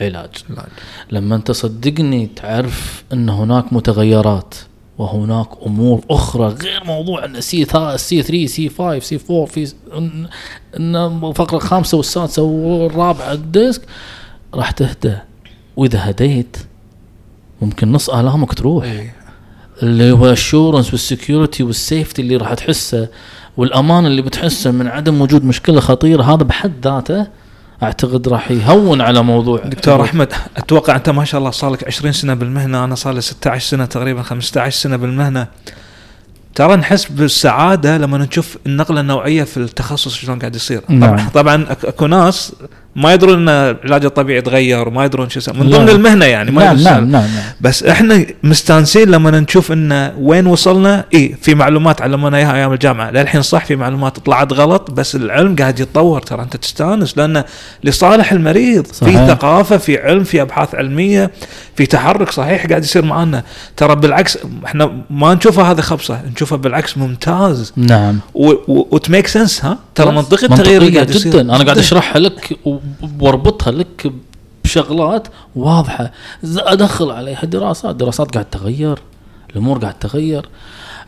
[0.00, 0.66] العلاج لا.
[1.10, 4.54] لما انت صدقني تعرف ان هناك متغيرات
[4.98, 7.64] وهناك أمور أخرى غير موضوع إن سي
[7.96, 9.72] سي 3 سي 5 سي 4 في
[10.76, 13.82] ان الفقره الخامسه والسادسة والرابعة الديسك
[14.54, 15.16] راح تهدى
[15.76, 16.56] وإذا هديت
[17.62, 19.14] ممكن نص آلامك تروح إيه.
[19.82, 23.08] اللي هو ال assurance وال security وال safety اللي راح تحسه
[23.56, 27.26] والأمان اللي بتحسه من عدم وجود مشكلة خطيرة هذا بحد ذاته
[27.82, 29.60] أعتقد راح يهون على موضوع.
[29.64, 33.20] دكتور أحمد أتوقع أنت ما شاء الله صار لك 20 سنة بالمهنة أنا صار لي
[33.20, 35.46] 16 سنة تقريبا 15 سنة بالمهنة.
[36.54, 40.82] ترى نحس بالسعادة لما نشوف النقلة النوعية في التخصص شلون قاعد يصير.
[40.88, 41.28] نعم.
[41.28, 42.52] طبعا أكو ناس
[42.96, 45.40] ما يدرون إن العلاج الطبيعي تغير وما يدرون شو.
[45.54, 45.88] من ضمن.
[45.88, 47.28] المهنة يعني ما نعم نعم نعم
[47.60, 51.04] بس إحنا مستانسين لما نشوف إن وين وصلنا.
[51.14, 53.10] اي في معلومات علمونا إياها أيام الجامعة.
[53.10, 56.20] للحين صح في معلومات طلعت غلط بس العلم قاعد يتطور.
[56.20, 57.44] ترى أنت تستانس لأنه
[57.84, 59.20] لصالح المريض صحيح.
[59.20, 61.30] في ثقافة في علم في أبحاث علمية
[61.76, 63.42] في تحرك صحيح قاعد يصير معنا
[63.76, 67.72] ترى بالعكس إحنا ما نشوفها هذه خبصة نشوفها بالعكس ممتاز.
[67.76, 68.18] نعم.
[68.34, 71.32] وتميك سنس ها؟ ترى منطقي التغيير اللي قاعد يصير.
[71.32, 71.40] جدا.
[71.40, 72.58] أنا قاعد أشرحها لك
[73.20, 74.12] واربطها لك
[74.64, 76.12] بشغلات واضحة.
[76.44, 77.96] أدخل عليها دراسات.
[77.96, 78.98] دراسات قاعد تغير.
[79.50, 80.48] الأمور قاعد تغير.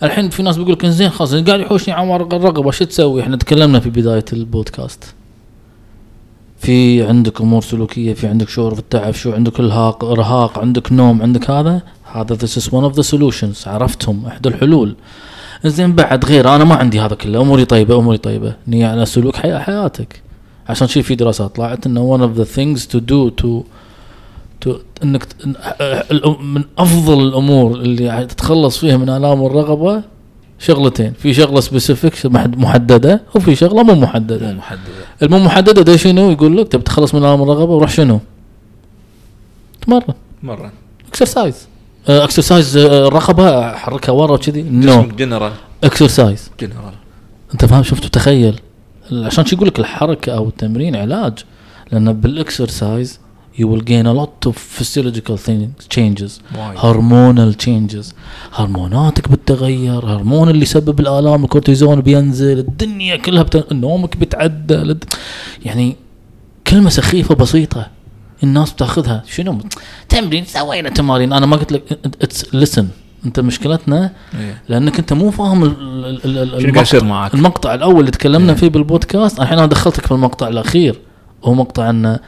[0.03, 3.81] الحين في ناس بيقول لك زين خلاص قاعد يحوشني عمار الرقبة شو تسوي؟ إحنا تكلمنا
[3.81, 5.15] في بداية البودكاست.
[6.59, 11.51] في عندك أمور سلوكية في عندك شعور بالتعب شو عندك إرهاق إرهاق عندك نوم عندك
[11.51, 11.83] هذا.
[12.13, 13.69] هذا this is one of the solutions.
[13.69, 14.97] عرفتهم إحدى الحلول.
[15.65, 17.41] زين بعد غير أنا ما عندي هذا كله.
[17.41, 18.55] أموري طيبة أموري طيبة.
[18.69, 20.23] نية على سلوك حياة حياتك.
[20.69, 23.49] عشان شي في دراسات طلعت إنه one of the things to do to
[24.65, 24.71] to
[25.03, 25.27] إنك
[26.41, 30.03] من أفضل الأمور اللي تتخلص فيها من آلام الرقبة
[30.59, 31.13] شغلتين.
[31.13, 34.53] في شغلة specific محددة وفي شغلة مو محددة.
[34.53, 35.05] محددة.
[35.23, 38.21] المو محددة ده شنو؟ يقول لك تبي تخلص من آلام الرقبة وروح شنو؟
[39.87, 40.15] تمرن.
[40.43, 40.73] مره
[41.09, 41.69] exercise
[42.09, 44.63] exercise الرقبه حركها ورا وكذي.
[44.63, 45.53] no general
[45.85, 46.95] exercise general
[47.53, 48.61] أنت فاهم؟ شفت؟ تخيل.
[49.13, 51.33] عشان شي يقول لك الحركة أو التمرين علاج
[51.93, 53.21] لأن بال exercise
[53.59, 58.07] you will gain a lot of physiological things changes hormonal changes
[58.55, 63.73] هرموناتك بتتغير هرمون اللي يسبب الآلام الكورتيزون بينزل الدنيا كلها بت...
[63.73, 65.05] نومك بيتعدل الد-
[65.65, 65.97] يعني
[66.67, 67.87] كلمة سخيفة بسيطة
[68.43, 69.23] الناس بتاخذها.
[69.31, 69.59] شنو؟
[70.09, 71.33] تمرين سوينا تمارين.
[71.33, 72.89] أنا ما قلت لك اتس لسن
[73.27, 74.63] انت مشكلتنا إيه.
[74.69, 78.59] لانك انت مو فاهم المقطع, معك؟ المقطع الأول اللي تكلمنا إيه.
[78.59, 81.01] فيه بالبودكاست الحين أنا دخلتك في المقطع الأخير
[81.45, 82.19] هو مقطع انه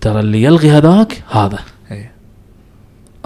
[0.00, 1.58] ترى اللي يلغي هذاك هذا.
[1.90, 2.12] إيه.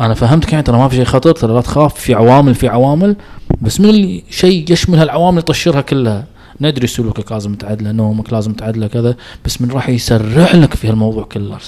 [0.01, 3.17] أنا فهمتك يعني ترى ما في شيء خطر ترى لا تخاف في عوامل في عوامل
[3.62, 6.25] بس من اللي شيء يشمل هالعوامل يطشرها كلها.
[6.61, 11.25] ندري سلوكك لازم تعدله نومك لازم تعدله كذا بس من راح يسرع لك في هالموضوع
[11.25, 11.59] كله.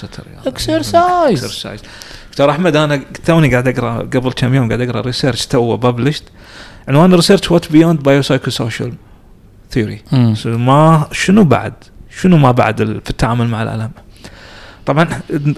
[0.45, 1.81] exercise exercise
[2.37, 6.23] دكتور أحمد أنا توني قاعد أقرأ قبل كم يوم قاعد أقرأ research تو ببلشت
[6.87, 8.93] عنوان ال research what beyond bio psycho social
[9.71, 10.01] theory
[10.45, 11.73] ما شنو بعد؟
[12.21, 13.91] شنو ما بعد في التعامل مع الألم؟
[14.85, 15.07] طبعا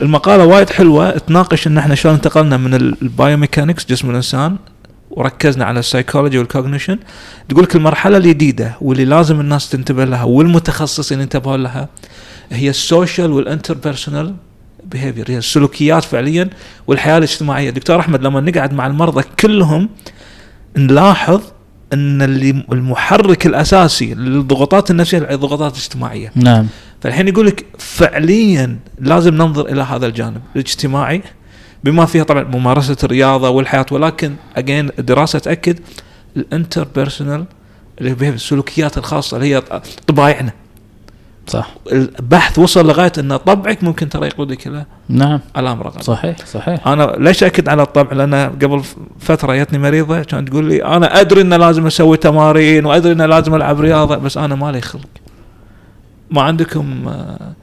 [0.01, 1.11] المقالة وايد حلوة.
[1.17, 4.55] تناقش إن إحنا شلون انتقلنا من ال biomechanics جسم الإنسان
[5.11, 6.99] وركزنا على ال psychology وال cognition
[7.49, 11.89] تقول لك المرحلة الجديده واللي لازم الناس تنتبه لها والمتخصصين ينتبهون لها
[12.51, 14.35] هي ال social وال interpersonal
[14.91, 16.49] behavior هي السلوكيات فعليا
[16.87, 17.69] والحياة الاجتماعية.
[17.69, 19.89] دكتور أحمد لما نقعد مع المرضى كلهم
[20.77, 21.41] نلاحظ
[21.93, 26.31] أن اللي المحرك الأساسي للضغوطات النفسية الضغوطات الاجتماعية.
[26.35, 26.67] نعم.
[27.01, 31.21] فالحين يقول لك فعليا لازم ننظر إلى هذا الجانب الاجتماعي
[31.83, 33.85] بما فيها طبعا ممارسة الرياضة والحياة.
[33.91, 35.79] ولكن again الدراسة تأكد
[36.37, 37.45] ال interpersonal
[38.01, 39.61] اللي هي السلوكيات الخاصة اللي هي
[40.07, 40.51] طبايعنا.
[41.49, 41.69] صح.
[41.91, 45.39] البحث وصل لغاية أن طبعك ممكن ترى يقودك إلى نعم.
[45.57, 46.87] الام رقبه صحيح صحيح.
[46.87, 48.83] أنا ليش أكد على الطبع؟ لأن قبل
[49.19, 53.55] فترة جتني مريضة كانت تقول لي أنا أدري ان لازم أسوي تمارين وأدري ان لازم
[53.55, 55.01] ألعب رياضة بس أنا مالي خلق.
[56.31, 57.53] ما عندكم آه،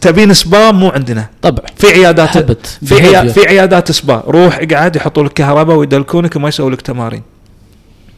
[0.00, 1.28] تبين سبا مو عندنا.
[1.42, 1.62] طبع.
[1.76, 3.32] في عيادات حبت في عيا.
[3.32, 4.22] في عيادات سبا.
[4.26, 7.22] روح اقعد يحطوا لك كهرباء ويدلكونك وما يسووا لك تمارين.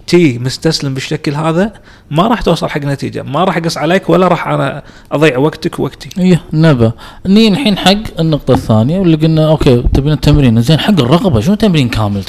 [0.07, 1.73] تي مستسلم بالشكل هذا
[2.11, 3.23] ما راح توصل حق نتيجة.
[3.23, 6.09] ما راح أقص عليك ولا راح أنا أضيع وقتك ووقتي.
[6.19, 6.93] إيه نبأ.
[7.27, 10.62] ني الحين حق النقطة الثانية واللي قلنا أوكي تبين التمرين.
[10.62, 12.25] زين حق الرقبة شنو تمرين كامل؟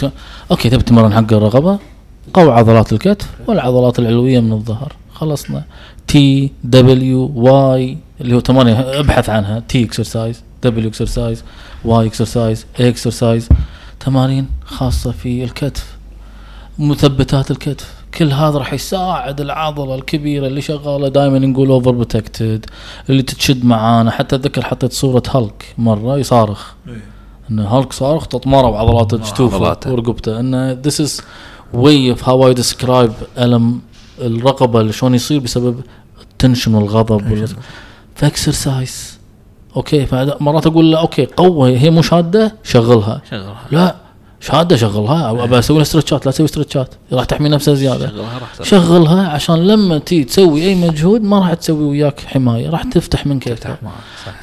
[0.51, 1.79] أوكي تبي تمرن حق الرقبة
[2.33, 4.93] قوي عضلات الكتف والعضلات العلوية من الظهر.
[5.13, 5.63] خلصنا.
[6.07, 9.59] T W Y اللي هو تمارين ابحث عنها.
[9.59, 11.43] T exercise W exercise
[11.86, 13.49] Y exercise exercise
[13.99, 15.97] تمارين خاصة في الكتف.
[16.79, 17.93] مثبتات الكتف.
[18.17, 22.65] كل هذا راح يساعد العضلة الكبيرة اللي شغالة دائما نقول over protected
[23.09, 24.12] اللي تتشد معانا.
[24.12, 26.71] حتى أتذكر حطيت صورة هالك مرة يصارخ.
[27.51, 29.91] إن هالك صارخ تطمره بعضلات جتوفه عضلاته.
[29.91, 30.39] ورقبته.
[30.39, 31.21] إن this is
[31.73, 33.81] way of how I describe ألم
[34.19, 35.81] الرقبة اللي شلون يصير بسبب
[36.21, 37.31] ال tension والغضب.
[37.31, 37.47] وال...
[38.15, 39.19] ف exercise.
[39.75, 43.21] okay فمرات أقول له okay قوة هي مو شادة شغلها.
[43.29, 43.62] شغلها.
[43.71, 44.02] لا.
[44.45, 47.73] شادة شغلها أو أبى أسوي لها stretch ات لا تسوي stretch ات راح تحمي نفسها
[47.73, 48.08] زيادة.
[48.08, 48.63] شغلها راح.
[48.63, 53.39] شغلها عشان لما تيي تسوي أي مجهود ما راح تسوي وياك حماية راح تفتح من
[53.39, 53.77] صح.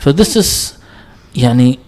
[0.00, 0.74] ف this
[1.36, 1.78] يعني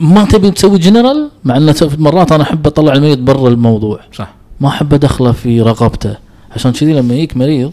[0.00, 4.00] ما تبي تسوي جنرال مع ان مرات أنا أحب أطلع المريض برا الموضوع.
[4.12, 4.34] صح.
[4.60, 6.16] ما أحب أدخله في رقبته.
[6.52, 7.72] عشان كذي لما يجيك مريض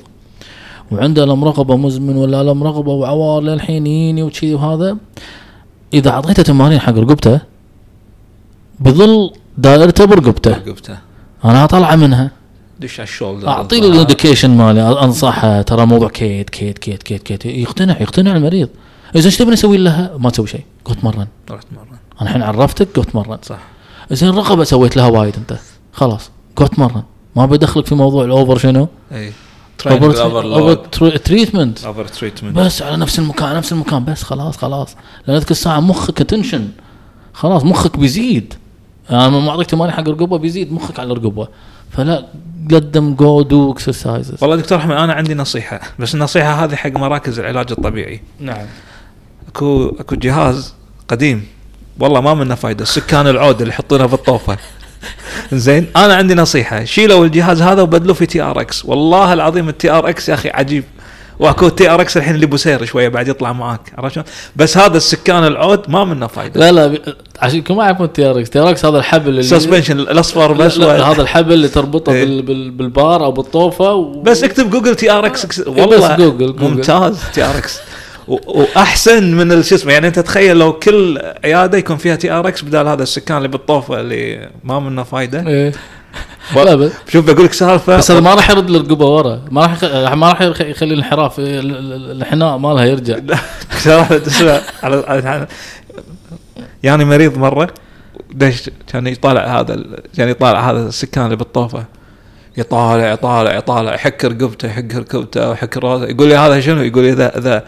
[0.91, 4.97] وعنده الم رقبه مزمن ولا الم رقبه وعوار للحين يجيني وكذي وهذا
[5.93, 7.56] إذا أعطيته تمارين حق رقبته
[8.79, 10.97] بظل دائرته برقبته رقبته
[11.45, 12.31] أنا اطلعه منها.
[12.79, 17.03] دش على ال shoulder أعطي له ال indication مالي أنصحه ترى موضوع كيت كيت كيت
[17.03, 17.45] كيت كيت.
[17.45, 18.69] يقتنع يقتنع المريض.
[19.15, 20.63] إذا إيش تبي نسوي لها؟ ما تسوي شيء.
[20.85, 21.65] قلت تمرن رحت
[22.21, 23.59] أنا الحين عرفتك قلت تمرن صح.
[24.11, 25.59] زين الرقبه سويت لها وايد أنت.
[25.93, 26.29] خلاص.
[26.55, 27.03] قلت تمرن
[27.35, 29.31] ما بدخلك في موضوع الأوفر شنو؟ إي.
[29.85, 30.73] over
[31.17, 34.05] treatment over treatment بس على نفس المكان نفس المكان.
[34.05, 34.95] بس خلاص خلاص.
[35.27, 36.67] لأن ذيك الساعة مخك tension
[37.33, 38.53] خلاص مخك بيزيد.
[39.11, 41.47] أنا ما أعطيك تمارين حق الرقبه بيزيد مخك على الرقبه
[41.91, 42.25] فلا
[42.71, 47.39] قدم go do exercises والله دكتور أحمد أنا عندي نصيحة بس النصيحة هذه حق مراكز
[47.39, 48.21] العلاج الطبيعي.
[48.39, 48.65] نعم.
[49.47, 50.73] أكو أكو جهاز
[51.07, 51.47] قديم
[51.99, 54.57] والله ما منه فايدة سكان العود اللي يحطونه بالطوفه
[55.53, 60.33] زين أنا عندي نصيحة شيلوا الجهاز هذا وبدلوه في TRX والله العظيم ال TRX يا
[60.33, 60.83] أخي عجيب.
[61.39, 65.89] واكو TRX الحين اللي بوسير شوية بعد يطلع معاك عرفت شلون؟ بس هذا السكان العود
[65.89, 66.99] ما منه فايدة لا لا
[67.39, 70.65] عشان ما يعرفون تي ار إكس تي ار إكس هذا الحبل اللي suspension الأصفر لا,
[70.65, 72.11] بس هذا الحبل اللي تربطه.
[72.11, 74.21] بال بال بالبار أو بالطوفة و...
[74.21, 76.63] بس اكتب جوجل TRX إيه، والله بس جوجل- جوجل.
[76.63, 77.79] ممتاز TRX
[78.27, 83.03] وأحسن من شو اسمه يعني أنت تخيل لو كل عيادة يكون فيها TRX بدال هذا
[83.03, 85.71] السكان اللي بالطوفة اللي ما منه فايدة إيه.
[86.55, 87.97] لا بس شوف بقول لك سالفة.
[87.97, 89.41] بس هذا ما راح يرد الرقبه ورا.
[89.51, 89.83] ما راح يخ...
[90.13, 93.17] ما راح يخ- يخلي الانحراف ال- ال- ال- الانحناء مالها يرجع.
[93.83, 94.59] صراحة تسمع.
[94.83, 95.47] على
[96.83, 97.69] يعني مريض مرة
[98.35, 99.83] ليش كان يطالع هذا
[100.17, 101.85] كان يطالع هذا السكان اللي بالطوفة؟
[102.57, 106.05] يطالع يطالع يطالع يحك رقبته يحك ركبته ويحك راسه.
[106.05, 107.63] يقول لي هذا شنو؟ يقول لي اذا إذا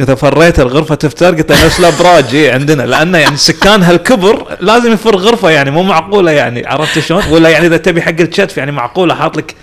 [0.00, 5.16] اذا فريت الغرفة تفتر قلت نفس الابراج إيه عندنا؟ لأنه يعني سكان هالكبر لازم يفر
[5.16, 9.14] غرفة يعني مو معقولة يعني عرفت شلون؟ ولا يعني إذا تبي حق الكتف يعني معقولة
[9.14, 9.54] حاط لك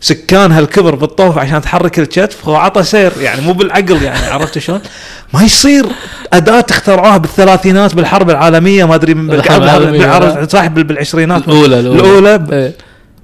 [0.00, 4.80] سكان هالكبر بالطوف عشان تحرك الكتف هو عطى سير يعني مو بالعقل يعني عرفت شلون؟
[5.34, 5.86] ما يصير.
[6.32, 11.48] أداة اخترعوها بالثلاثينات بالحرب العالمية ما أدري بال- بالعشرينات.
[11.48, 12.00] الأولى الأولى.
[12.00, 12.46] الأولى.
[12.52, 12.72] إيه.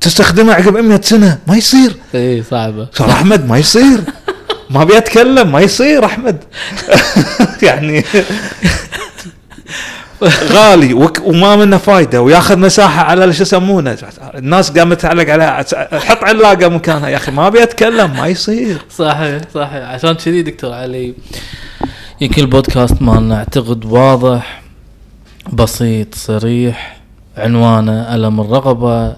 [0.01, 1.92] تستخدمها عقب 100 سنة ما يصير.
[2.14, 2.88] إيه صعبة.
[2.94, 4.01] صار أحمد ما يصير.
[4.72, 6.44] ما أبي أتكلم ما يصير أحمد.
[7.62, 8.04] يعني
[10.52, 13.98] غالي وما منه فايدة وياخذ مساحة على شو يسمونه.
[14.35, 15.64] الناس قامت تعلق عليها
[15.98, 17.08] حط علاقة مكانها.
[17.08, 18.78] يا أخي ما أبي أتكلم ما يصير.
[18.90, 19.88] صحيح صحيح.
[19.88, 21.14] عشان كذي دكتور علي
[22.20, 24.62] يمكن البودكاست مالنا أعتقد واضح
[25.52, 27.00] بسيط صريح
[27.37, 29.16] عنوانه ألم الرقبة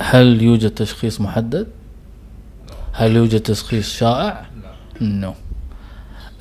[0.00, 1.66] هل يوجد تشخيص محدد؟
[2.98, 4.46] هل يوجد تشخيص شائع؟
[5.00, 5.34] No.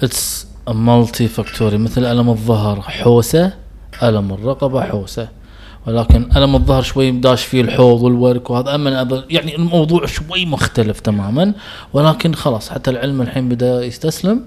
[0.03, 3.53] It's multifactory مثل ألم الظهر حوسة
[4.03, 5.27] ألم الرقبة حوسة.
[5.87, 11.53] ولكن ألم الظهر شوي داش فيه الحوض والورك وهذا أما يعني الموضوع شوي مختلف تماما.
[11.93, 14.41] ولكن خلاص حتى العلم الحين بدأ يستسلم.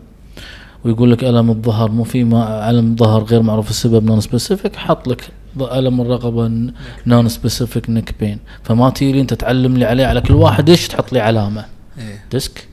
[0.85, 2.23] ويقول لك ألم الظهر مو في
[2.71, 5.29] ألم ظهر غير معروف السبب non specific حط لك
[5.61, 6.71] ألم الرقبة
[7.07, 11.13] non specific neck pain فما تيجي أنت تعلم لي عليه على كل واحد إيش تحط
[11.13, 11.78] لي علامة.
[11.99, 12.25] إيه.
[12.31, 12.69] disc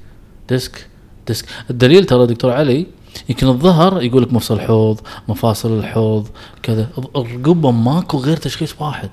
[0.49, 0.87] disc
[1.27, 1.45] disc.
[1.69, 2.85] الدليل ترى دكتور علي
[3.29, 6.27] يمكن الظهر يقول لك مفصل الحوض مفاصل الحوض
[6.63, 6.87] كذا.
[7.15, 9.09] الرقبه ماكو غير تشخيص واحد.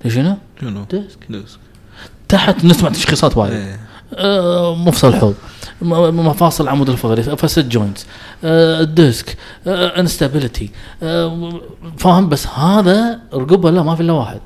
[0.00, 1.18] تدري شنو؟ شنو؟ disc.
[1.30, 1.58] ديسك.
[2.28, 3.52] تحت نسمع تشخيصات وايد.
[3.52, 3.80] إيه.
[4.14, 5.34] آه، مفصل الحوض.
[5.82, 8.06] م- مفاصل العمود الفقري facet joints.
[8.44, 10.70] ال disc instability.
[11.98, 14.40] فاهم؟ بس هذا رقبه لا ما في إلا واحد.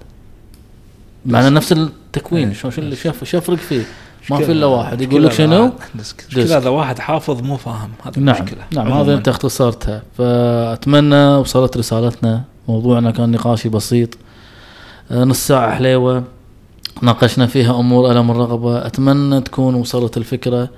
[1.27, 2.49] معنى نفس التكوين.
[2.49, 2.55] إيه.
[2.55, 3.83] شو شو اللي شاف شو يفرق فيه.
[4.31, 5.01] ما في إلا واحد.
[5.01, 8.93] يقول لك شنو؟ disc مشكلة هذا واحد حافظ مو فاهم هذا نعم المشكلة نعم.
[8.93, 10.03] هذا أنت اختصرتها.
[10.19, 14.19] فأتمنى وصلت رسالتنا موضوعنا كان نقاشي بسيط.
[15.11, 16.25] آه، نص ساعة حليوة.
[17.03, 18.87] ناقشنا فيها أمور ألم الرغبة.
[18.87, 20.69] أتمنى تكون وصلت الفكرة.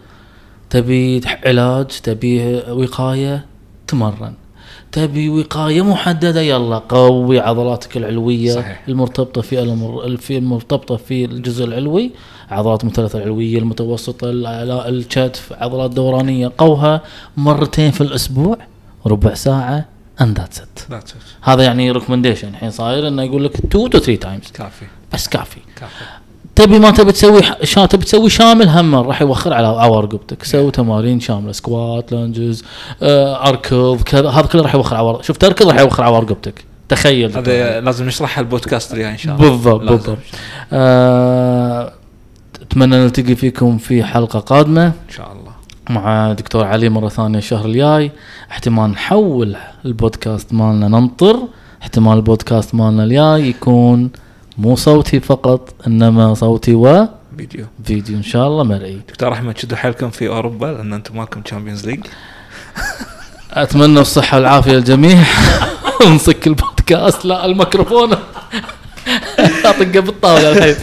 [0.71, 3.47] تبي علاج تبي وقاية
[3.87, 4.33] تمرن.
[4.93, 8.83] تبي وقاية محددة يلا قوي عضلاتك العلوية صحيح.
[8.89, 12.11] المرتبطة في ألم في المرتبطة في الجزء العلوي.
[12.53, 14.31] عضلات المثلث العلوية المتوسطه
[14.89, 17.01] الكتف عضلات دورانية قوها
[17.37, 18.57] مرتين في الأسبوع
[19.07, 19.85] ربع ساعة
[20.21, 21.03] And that's it.
[21.43, 24.85] هذا يعني recommendation الحين صاير إنه يقول لك 2 to 3 times كافي.
[25.13, 25.61] بس كافي.
[25.77, 26.05] كافي.
[26.55, 28.95] تبي ما تبي تسوي شا تبي تسوي شامل هم.
[28.95, 31.53] راح يوخر على عوار رقبتك سوي تمارين شاملة.
[31.53, 32.65] squat lunges
[33.03, 34.29] آه اركض كذا.
[34.29, 37.37] هذا كله راح يوخر عوار شوف تركض راح يوخر عوار رقبتك تخيل.
[37.37, 39.51] هذا لازم نشرحها البودكاست الجاي إن شاء الله.
[39.51, 39.81] بالضبط.
[39.81, 40.19] بالضبط.
[40.73, 41.93] آه
[42.73, 44.87] اتمنى نلتقي فيكم في حلقة قادمة.
[44.87, 45.53] إن شاء الله.
[45.91, 48.11] مع دكتور علي مرة ثانية الشهر الجاي.
[48.51, 51.37] احتمال نحول البودكاست مالنا ننطر.
[51.83, 54.11] احتمال البودكاست مالنا الجاي يكون
[54.59, 58.17] مو صوتي فقط إنما صوتي وفيديو فيديو.
[58.17, 59.01] إن شاء الله مرئي.
[59.09, 62.07] دكتور أحمد شدوا حيلكم في أوروبا لأن أنتم مالكم Champions League
[63.53, 65.19] أتمنى الصحة والعافية للجميع.
[66.15, 68.13] نصك البودكاست لا الميكروفون.
[69.65, 70.75] اطقه بالطاولة الحين.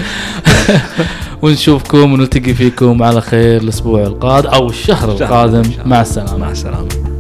[1.42, 5.72] ونشوفكم ونلتقي فيكم على خير الأسبوع القادم أو الشهر الشهر القادم.
[5.86, 6.38] مع السلامة.
[6.38, 7.19] مع السلامة.